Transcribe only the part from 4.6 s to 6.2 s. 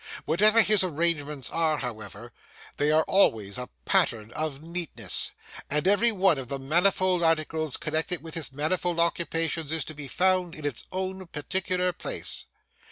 neatness; and every